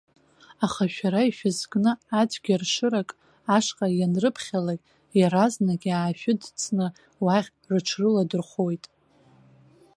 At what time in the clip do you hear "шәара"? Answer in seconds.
0.93-1.21